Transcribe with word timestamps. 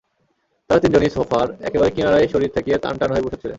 তাঁরা 0.69 0.81
তিনজনই 0.83 1.11
সোফার 1.15 1.47
একেবারে 1.67 1.91
কিনারায় 1.95 2.27
শরীর 2.33 2.53
ঠেকিয়ে 2.55 2.77
টান 2.77 2.95
টান 2.99 3.09
হয়ে 3.11 3.25
বসে 3.25 3.37
ছিলেন। 3.37 3.49